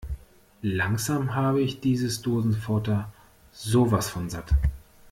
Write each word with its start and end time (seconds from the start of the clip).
Langsam 0.63 1.35
habe 1.35 1.61
ich 1.61 1.79
dieses 1.79 2.23
Dosenfutter 2.23 3.13
sowas 3.51 4.09
von 4.09 4.31
satt! 4.31 4.49